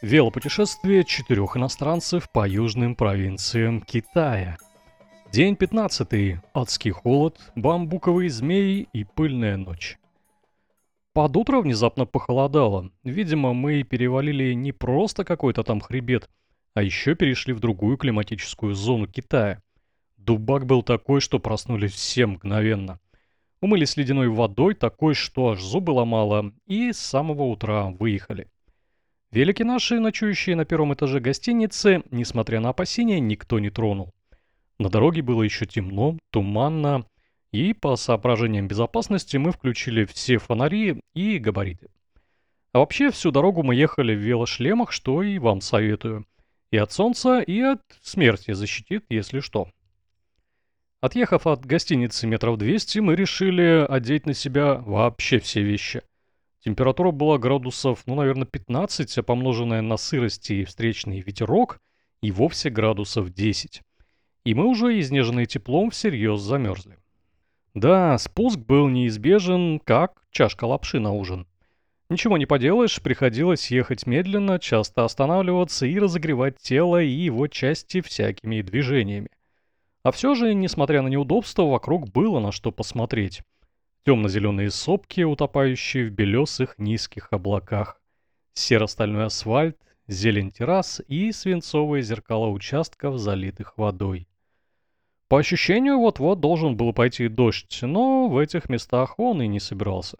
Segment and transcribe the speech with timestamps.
[0.00, 4.56] Велопутешествие четырех иностранцев по южным провинциям Китая.
[5.32, 6.38] День 15.
[6.54, 9.98] Адский холод, бамбуковые змеи и пыльная ночь.
[11.14, 12.92] Под утро внезапно похолодало.
[13.02, 16.30] Видимо, мы перевалили не просто какой-то там хребет,
[16.74, 19.60] а еще перешли в другую климатическую зону Китая.
[20.16, 23.00] Дубак был такой, что проснулись все мгновенно.
[23.60, 28.46] Умылись ледяной водой, такой, что аж зубы ломало, и с самого утра выехали.
[29.30, 34.14] Велики наши, ночующие на первом этаже гостиницы, несмотря на опасения, никто не тронул.
[34.78, 37.04] На дороге было еще темно, туманно,
[37.52, 41.88] и по соображениям безопасности мы включили все фонари и габариты.
[42.72, 46.26] А вообще всю дорогу мы ехали в велошлемах, что и вам советую.
[46.70, 49.68] И от солнца, и от смерти защитит, если что.
[51.00, 56.02] Отъехав от гостиницы метров 200, мы решили одеть на себя вообще все вещи.
[56.68, 61.78] Температура была градусов, ну, наверное, 15, а помноженная на сырость и встречный ветерок,
[62.20, 63.80] и вовсе градусов 10.
[64.44, 66.98] И мы уже, изнеженные теплом, всерьез замерзли.
[67.72, 71.46] Да, спуск был неизбежен, как чашка лапши на ужин.
[72.10, 78.60] Ничего не поделаешь, приходилось ехать медленно, часто останавливаться и разогревать тело и его части всякими
[78.60, 79.30] движениями.
[80.02, 83.40] А все же, несмотря на неудобства, вокруг было на что посмотреть
[84.08, 88.00] темно-зеленые сопки, утопающие в белесых низких облаках,
[88.54, 94.26] серо-стальной асфальт, зелень террас и свинцовые зеркала участков, залитых водой.
[95.28, 100.16] По ощущению, вот-вот должен был пойти дождь, но в этих местах он и не собирался.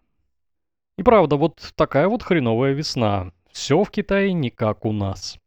[0.98, 3.32] И правда, вот такая вот хреновая весна.
[3.52, 5.38] Все в Китае не как у нас.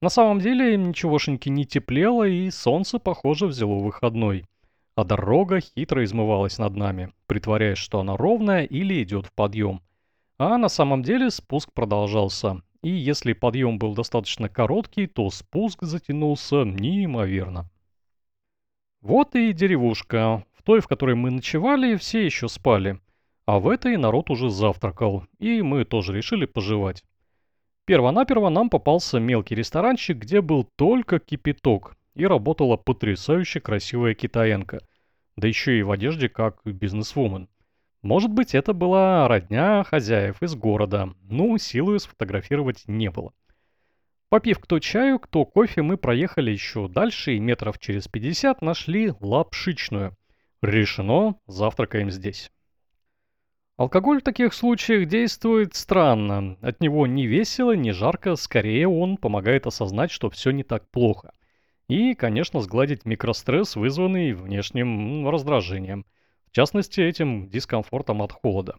[0.00, 4.46] На самом деле ничегошеньки не теплело, и солнце, похоже, взяло выходной
[4.96, 9.80] а дорога хитро измывалась над нами, притворяясь, что она ровная или идет в подъем.
[10.38, 16.64] А на самом деле спуск продолжался, и если подъем был достаточно короткий, то спуск затянулся
[16.64, 17.70] неимоверно.
[19.00, 20.44] Вот и деревушка.
[20.52, 23.00] В той, в которой мы ночевали, все еще спали.
[23.46, 27.04] А в этой народ уже завтракал, и мы тоже решили пожевать.
[27.84, 34.80] Первонаперво нам попался мелкий ресторанчик, где был только кипяток, и работала потрясающе красивая китаянка,
[35.36, 37.48] да еще и в одежде как бизнесвумен.
[38.02, 43.32] Может быть, это была родня хозяев из города, но силы сфотографировать не было.
[44.28, 50.16] Попив кто чаю, кто кофе, мы проехали еще дальше и метров через 50 нашли лапшичную.
[50.60, 52.50] Решено, завтракаем здесь.
[53.76, 56.56] Алкоголь в таких случаях действует странно.
[56.60, 61.32] От него не весело, не жарко, скорее он помогает осознать, что все не так плохо–
[61.88, 66.06] и, конечно, сгладить микростресс, вызванный внешним раздражением.
[66.46, 68.76] В частности, этим дискомфортом от холода.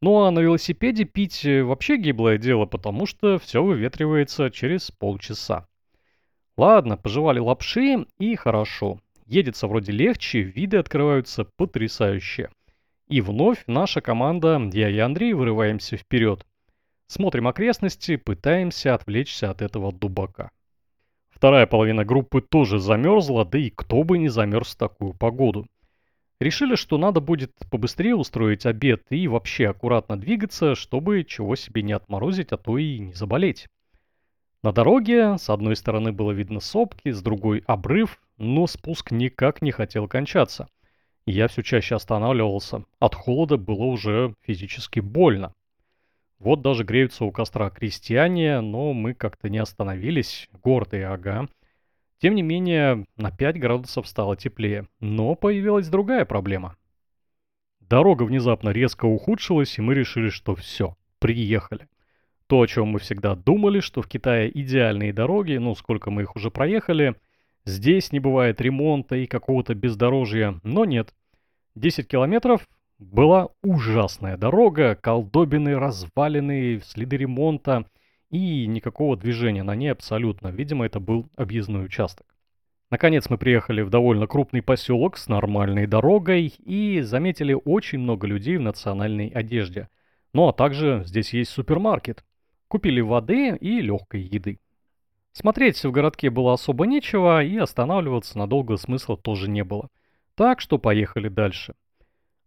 [0.00, 5.66] Ну а на велосипеде пить э, вообще гиблое дело, потому что все выветривается через полчаса.
[6.56, 9.00] Ладно, пожевали лапши и хорошо.
[9.26, 12.50] Едется вроде легче, виды открываются потрясающие.
[13.08, 16.44] И вновь наша команда, я и Андрей, вырываемся вперед.
[17.06, 20.50] Смотрим окрестности, пытаемся отвлечься от этого дубака.
[21.34, 25.66] Вторая половина группы тоже замерзла, да и кто бы не замерз в такую погоду.
[26.40, 31.92] Решили, что надо будет побыстрее устроить обед и вообще аккуратно двигаться, чтобы чего себе не
[31.92, 33.66] отморозить, а то и не заболеть.
[34.62, 39.72] На дороге с одной стороны было видно сопки, с другой обрыв, но спуск никак не
[39.72, 40.68] хотел кончаться.
[41.26, 42.84] Я все чаще останавливался.
[42.98, 45.52] От холода было уже физически больно.
[46.38, 51.48] Вот даже греются у костра крестьяне, но мы как-то не остановились, гордые, ага.
[52.18, 56.76] Тем не менее, на 5 градусов стало теплее, но появилась другая проблема.
[57.80, 61.88] Дорога внезапно резко ухудшилась, и мы решили, что все, приехали.
[62.46, 66.36] То, о чем мы всегда думали, что в Китае идеальные дороги, ну сколько мы их
[66.36, 67.14] уже проехали,
[67.64, 71.14] здесь не бывает ремонта и какого-то бездорожья, но нет.
[71.74, 72.66] 10 километров
[73.12, 77.84] была ужасная дорога, колдобины, развалины, следы ремонта
[78.30, 80.48] и никакого движения на ней абсолютно.
[80.48, 82.26] Видимо, это был объездной участок.
[82.90, 88.56] Наконец мы приехали в довольно крупный поселок с нормальной дорогой и заметили очень много людей
[88.56, 89.88] в национальной одежде.
[90.32, 92.24] Ну а также здесь есть супермаркет.
[92.68, 94.60] Купили воды и легкой еды.
[95.32, 99.88] Смотреть в городке было особо нечего и останавливаться надолго смысла тоже не было.
[100.36, 101.74] Так что поехали дальше.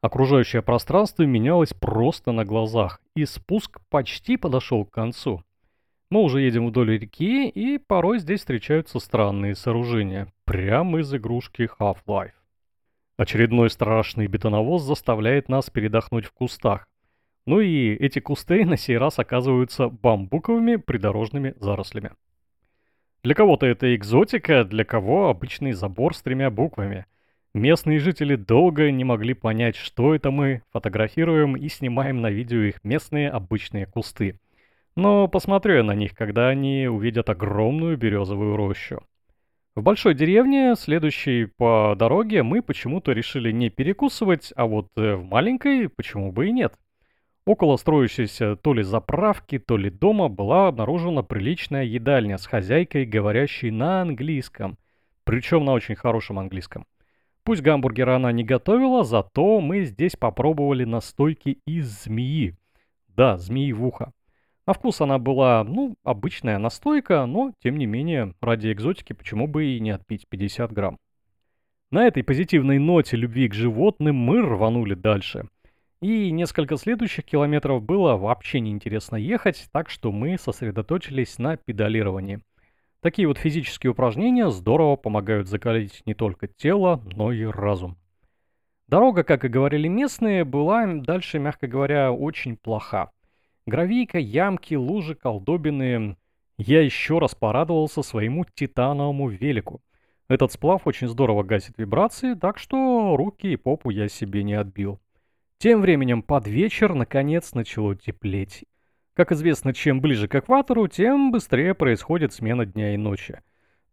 [0.01, 5.43] Окружающее пространство менялось просто на глазах, и спуск почти подошел к концу.
[6.09, 12.31] Мы уже едем вдоль реки, и порой здесь встречаются странные сооружения, прямо из игрушки Half-Life.
[13.17, 16.87] Очередной страшный бетоновоз заставляет нас передохнуть в кустах.
[17.47, 22.11] Ну и эти кусты на сей раз оказываются бамбуковыми придорожными зарослями.
[23.23, 27.05] Для кого-то это экзотика, для кого обычный забор с тремя буквами.
[27.57, 32.83] Местные жители долго не могли понять, что это мы фотографируем и снимаем на видео их
[32.83, 34.39] местные обычные кусты.
[34.95, 39.01] Но посмотрю я на них, когда они увидят огромную березовую рощу.
[39.73, 45.23] В большой деревне, следующей по дороге, мы почему-то решили не перекусывать, а вот э, в
[45.23, 46.75] маленькой почему бы и нет.
[47.47, 53.71] Около строящейся то ли заправки, то ли дома была обнаружена приличная едальня с хозяйкой, говорящей
[53.71, 54.77] на английском,
[55.23, 56.85] причем на очень хорошем английском.
[57.47, 62.57] Пусть гамбургера она не готовила, зато мы здесь попробовали настойки из змеи.
[63.07, 64.11] Да, змеи в ухо.
[64.65, 69.63] На вкус она была, ну, обычная настойка, но, тем не менее, ради экзотики почему бы
[69.63, 70.97] и не отпить 50 грамм.
[71.89, 75.47] На этой позитивной ноте любви к животным мы рванули дальше.
[76.01, 82.41] И несколько следующих километров было вообще неинтересно ехать, так что мы сосредоточились на педалировании.
[83.01, 87.97] Такие вот физические упражнения здорово помогают закалить не только тело, но и разум.
[88.87, 93.11] Дорога, как и говорили местные, была дальше, мягко говоря, очень плоха.
[93.65, 96.17] Гравийка, ямки, лужи, колдобины.
[96.57, 99.81] Я еще раз порадовался своему титановому велику.
[100.29, 104.99] Этот сплав очень здорово гасит вибрации, так что руки и попу я себе не отбил.
[105.59, 108.63] Тем временем под вечер наконец начало теплеть.
[109.17, 113.41] Как известно, чем ближе к экватору, тем быстрее происходит смена дня и ночи.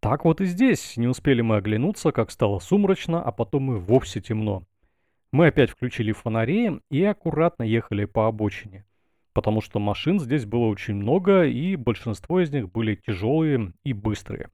[0.00, 4.20] Так вот и здесь, не успели мы оглянуться, как стало сумрачно, а потом и вовсе
[4.20, 4.64] темно.
[5.32, 8.84] Мы опять включили фонари и аккуратно ехали по обочине
[9.32, 14.48] потому что машин здесь было очень много, и большинство из них были тяжелые и быстрые.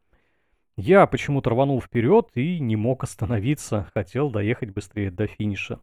[0.79, 5.81] Я почему-то рванул вперед и не мог остановиться, хотел доехать быстрее до финиша.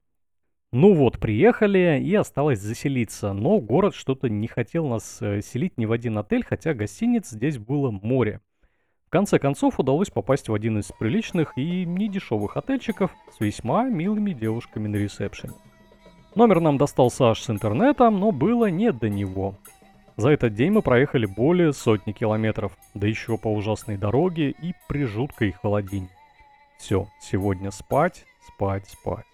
[0.73, 5.85] Ну вот, приехали и осталось заселиться, но город что-то не хотел нас э, селить ни
[5.85, 8.41] в один отель, хотя гостиниц здесь было море.
[9.05, 14.33] В конце концов удалось попасть в один из приличных и недешевых отельчиков с весьма милыми
[14.33, 15.53] девушками на ресепшене.
[16.35, 19.55] Номер нам достался аж с интернетом, но было не до него.
[20.17, 25.05] За этот день мы проехали более сотни километров, да еще по ужасной дороге и при
[25.05, 26.09] жуткой холодине.
[26.77, 29.26] Все, сегодня спать, спать, спать.